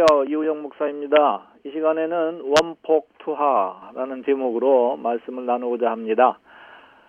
[0.00, 0.24] 안녕하세요.
[0.30, 1.42] 이우영 목사입니다.
[1.62, 6.38] 이 시간에는 원폭투하라는 제목으로 말씀을 나누고자 합니다.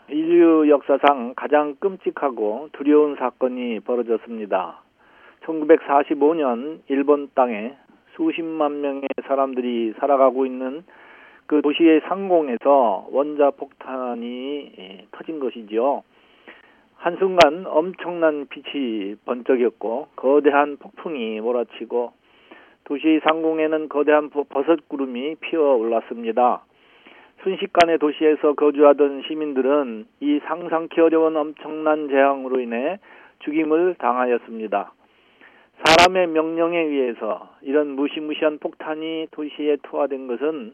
[0.09, 4.81] 인류 역사상 가장 끔찍하고 두려운 사건이 벌어졌습니다.
[5.45, 7.77] 1945년 일본 땅에
[8.17, 10.83] 수십만 명의 사람들이 살아가고 있는
[11.45, 16.03] 그 도시의 상공에서 원자 폭탄이 예, 터진 것이지요.
[16.97, 22.20] 한순간 엄청난 빛이 번쩍였고 거대한 폭풍이 몰아치고
[22.91, 26.65] 도시 상공에는 거대한 버섯 구름이 피어 올랐습니다.
[27.41, 32.99] 순식간에 도시에서 거주하던 시민들은 이 상상키 어려운 엄청난 재앙으로 인해
[33.45, 34.91] 죽임을 당하였습니다.
[35.85, 40.73] 사람의 명령에 의해서 이런 무시무시한 폭탄이 도시에 투하된 것은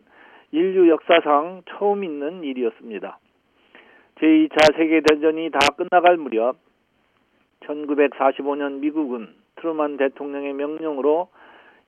[0.52, 3.20] 인류 역사상 처음 있는 일이었습니다.
[4.16, 6.56] 제2차 세계대전이 다 끝나갈 무렵
[7.60, 11.30] 1945년 미국은 트루만 대통령의 명령으로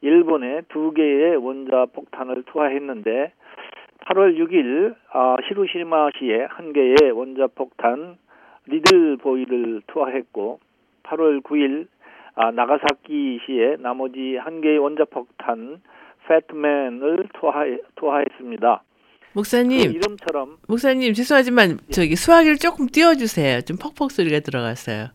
[0.01, 3.33] 일본에 두 개의 원자 폭탄을 투하했는데
[4.05, 8.17] 8월 6일 아, 히로시마시에 한 개의 원자 폭탄
[8.65, 10.59] 리들보이를 투하했고
[11.03, 11.87] 8월 9일
[12.35, 15.81] 아, 나가사키시에 나머지 한 개의 원자 폭탄
[16.27, 18.83] 패트맨을 투하, 투하했습니다.
[19.33, 23.61] 목사님 그 이름처럼 목사님 죄송하지만 저기 수화기를 조금 띄워주세요.
[23.61, 25.07] 좀 퍽퍽 소리가 들어갔어요.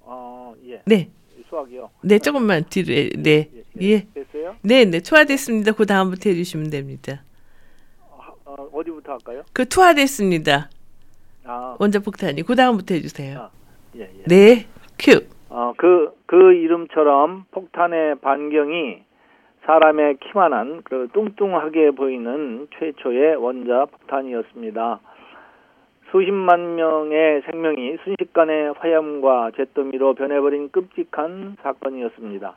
[0.00, 0.82] 어, 예.
[0.86, 1.10] 네,
[1.48, 1.90] 수학이요.
[2.02, 2.86] 네 조금만 뒤로
[3.22, 4.56] 네, 예, 됐어요?
[4.62, 5.72] 네, 네 투하됐습니다.
[5.72, 7.22] 그 다음부터 해 주시면 됩니다.
[8.44, 9.42] 어, 어디부터 할까요?
[9.52, 10.68] 그 투하됐습니다.
[11.44, 13.38] 아, 원자 폭탄이 그 다음부터 해 주세요.
[13.38, 13.50] 아,
[13.96, 14.22] 예, 예.
[14.24, 14.66] 네,
[14.98, 15.20] 큐.
[15.48, 19.02] 어, 그, 그 이름처럼 폭탄의 반경이
[19.64, 25.00] 사람의 키만한 그 뚱뚱하게 보이는 최초의 원자 폭탄이었습니다.
[26.10, 32.56] 수십만 명의 생명이 순식간에 화염과 잿더미로 변해버린 끔찍한 사건이었습니다.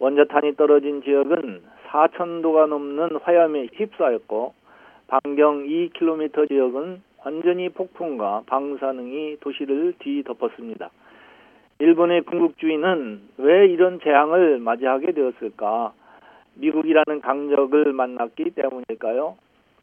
[0.00, 4.54] 원자탄이 떨어진 지역은 4천도가 넘는 화염에 휩싸였고
[5.08, 10.90] 반경 2km 지역은 완전히 폭풍과 방사능이 도시를 뒤덮었습니다.
[11.80, 15.92] 일본의 군국주의는 왜 이런 재앙을 맞이하게 되었을까?
[16.54, 19.36] 미국이라는 강적을 만났기 때문일까요?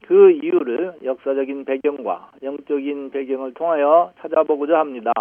[0.07, 5.11] 그 이유를 역사적인 배경과 영적인 배경을 통하여 찾아보고자 합니다.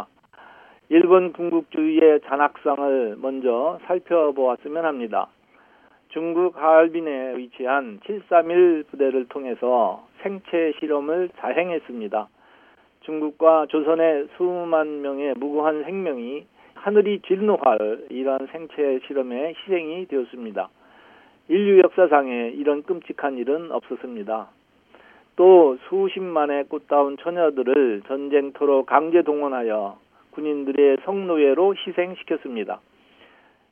[0.88, 5.26] 일본 군국주의의 잔악상을 먼저 살펴보았으면 합니다.
[6.10, 12.28] 중국 하얼빈에 위치한 731 부대를 통해서 생체 실험을 자행했습니다.
[13.00, 20.68] 중국과 조선의 수만 명의 무고한 생명이 하늘이 진노할 이러한 생체 실험에 희생이 되었습니다.
[21.48, 24.50] 인류 역사상에 이런 끔찍한 일은 없었습니다.
[25.34, 30.05] 또 수십만의 꽃다운 처녀들을 전쟁터로 강제 동원하여
[30.36, 32.80] 군인들의 성노예로 희생시켰습니다.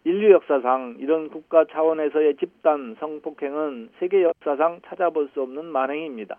[0.05, 6.39] 인류 역사상 이런 국가 차원에서의 집단 성폭행은 세계 역사상 찾아볼 수 없는 만행입니다.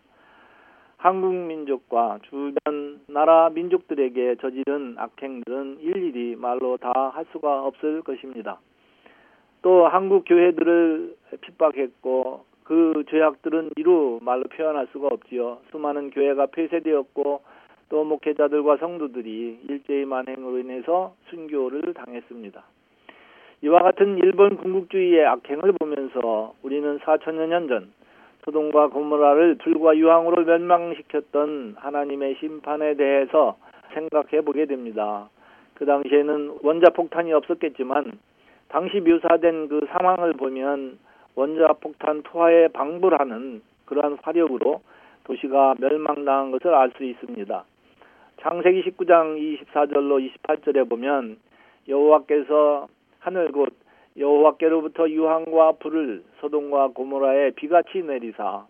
[0.98, 8.60] 한국 민족과 주변 나라 민족들에게 저지른 악행들은 일일이 말로 다 할 수가 없을 것입니다.
[9.62, 15.60] 또 한국 교회들을 핍박했고 그 죄악들은 이루 말로 표현할 수가 없지요.
[15.70, 17.42] 수많은 교회가 폐쇄되었고
[17.90, 22.64] 또 목회자들과 성도들이 일제의 만행으로 인해서 순교를 당했습니다.
[23.62, 27.92] 이와 같은 일본 군국주의의 악행을 보면서 우리는 4천여 년 전
[28.46, 33.58] 소돔과 고모라를 불과 유황으로 멸망시켰던 하나님의 심판에 대해서
[33.94, 35.30] 생각해 보게 됩니다.
[35.74, 38.12] 그 당시에는 원자 폭탄이 없었겠지만
[38.68, 41.00] 당시 묘사된 그 상황을 보면
[41.34, 44.82] 원자 폭탄 투하에 방불하는 그러한 화력으로
[45.24, 47.64] 도시가 멸망당한 것을 알 수 있습니다.
[48.48, 49.40] 창세기 19장
[49.74, 51.38] 24절로 28절에 보면
[51.88, 52.88] 여호와께서
[53.18, 53.74] 하늘 곧
[54.20, 58.68] 여호와께로부터 유황과 불을 소돔과 고모라에 비같이 내리사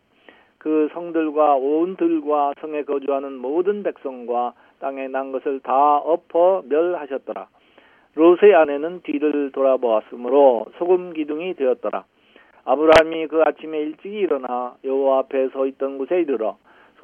[0.60, 7.48] 그 성들과 온 들과 성에 거주하는 모든 백성과 땅에 난 것을 다 엎어 멸하셨더라.
[8.14, 12.06] 롯의 아내는 뒤를 돌아보았으므로 소금 기둥이 되었더라.
[12.64, 16.56] 아브라함이 그 아침에 일찍이 일어나 여호와 앞에 서 있던 곳에 이르러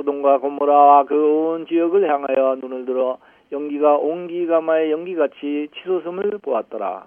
[0.01, 1.15] 소돔과 고모라와 그
[1.51, 3.17] 온 지역을 향하여 눈을 들어
[3.51, 7.05] 연기가 옹기가마의 연기같이 치솟음을 보았더라.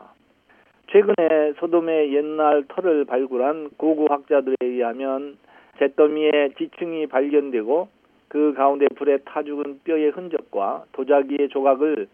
[0.89, 5.39] 최근에 소돔의 옛날 터를 발굴한 고고학자들에 의하면
[5.79, 7.89] 잿더미에 지층이 발견되고
[8.29, 12.09] 그 가운데 불에 타 죽은 뼈의 흔적과 도자기의 조각을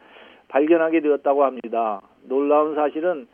[0.49, 2.01] 발견하게 되었다고 합니다.
[2.29, 3.27] 놀라운 사실은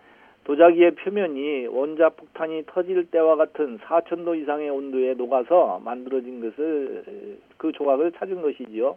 [0.46, 8.12] 도자기의 표면이 원자 폭탄이 터질 때와 같은 4천도 이상의 온도에 녹아서 만들어진 것을 그 조각을
[8.12, 8.96] 찾은 것이지요.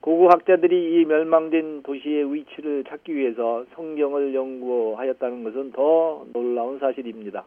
[0.00, 7.44] 고고 학자들이 이 멸망된 도시의 위치를 찾기 위해서 성경을 연구하였다는 것은 더 놀라운 사실입니다.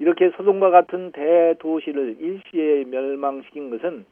[0.00, 4.04] 이렇게 소돔과 같은 대도시를 일시에 멸망시킨 것은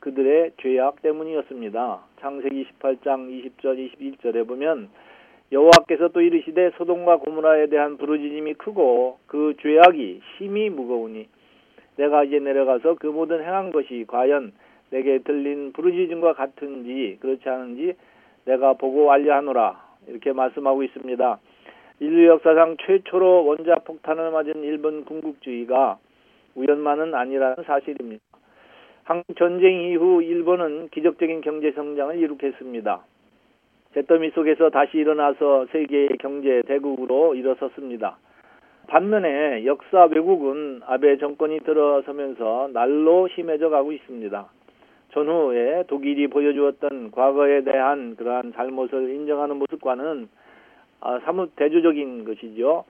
[0.00, 2.04] 그들의 죄악 때문이었습니다.
[2.20, 4.88] 창세기 18장 20절 21절에 보면
[5.54, 11.28] 여호와께서 또 이르시되 소돔과 고모라에 대한 부르짖음이 크고 그 죄악이 심히 무거우니
[11.96, 14.52] 내가 이제 내려가서 그 모든 행한 것이 과연
[14.90, 17.94] 내게 들린 부르짖음과 같은지 그렇지 않은지
[18.46, 21.38] 내가 보고 알려하노라 이렇게 말씀하고 있습니다.
[22.00, 25.98] 인류 역사상 최초로 원자 폭탄을 맞은 일본 군국주의가
[26.56, 28.22] 우연만은 아니라는 사실입니다.
[29.04, 33.04] 한국 전쟁 이후 일본은 기적적인 경제 성장을 이룩했습니다.
[33.94, 38.18] 잿더미 속에서 다시 일어나서 세계 경제 대국으로 일어섰습니다.
[38.88, 44.46] 반면에 역사 왜곡은 아베 정권이 들어서면서 날로 심해져 가고 있습니다.
[45.12, 50.28] 전후에 독일이 보여주었던 과거에 대한 그러한 잘못을 인정하는 모습과는
[51.00, 52.84] 아, 사뭇 대조적인 것이죠.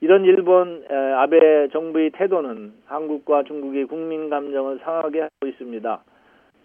[0.00, 0.84] 이런 일본
[1.16, 6.04] 아베 정부의 태도는 한국과 중국의 국민 감정을 상하게 하고 있습니다.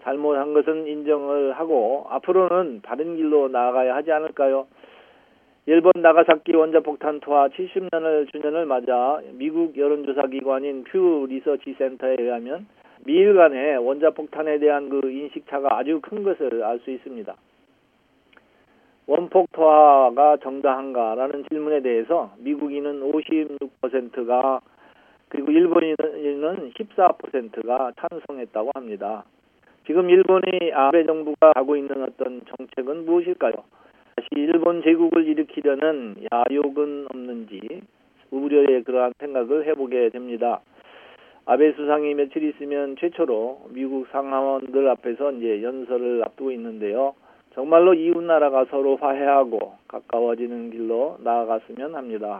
[0.04, 4.68] 잘못한 것은 인정을 하고 앞으로는 다른 길로 나아가야 하지 않을까요?
[5.68, 12.66] 일본 나가사키 원자폭탄 투하 70년을 주년을 맞아 미국 여론조사 기관인 퓨 리서치 센터에 의하면
[13.06, 17.36] 미일 간의 원자폭탄에 대한 그 인식차가 아주 큰 것을 알 수 있습니다.
[19.08, 24.62] 원폭 투하가 정당한가라는 질문에 대해서 미국인은 56%가
[25.28, 29.24] 그리고 일본인은 14%가 찬성했다고 합니다.
[29.88, 33.54] 지금 일본의 아베 정부가 하고 있는 어떤 정책은 무엇일까요?
[34.16, 37.82] 다시 일본 제국을 일으키려는 야욕은 없는지
[38.30, 40.62] 우려의 그러한 생각을 해보게 됩니다.
[41.46, 47.16] 아베 수상이 며칠 있으면 최초로 미국 상하원들 앞에서 이제 연설을 앞두고 있는데요.
[47.54, 52.40] 정말로 이웃 나라가 서로 화해하고 가까워지는 길로 나아갔으면 합니다.